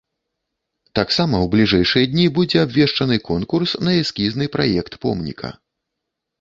Таксама 0.99 1.35
ў 1.43 1.51
бліжэйшыя 1.55 2.09
дні 2.15 2.25
будзе 2.41 2.57
абвешчаны 2.65 3.21
конкурс 3.29 3.77
на 3.85 3.91
эскізны 4.01 4.51
праект 4.59 5.01
помніка. 5.07 5.49